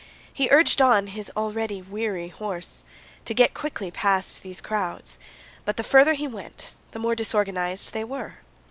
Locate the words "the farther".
5.77-6.13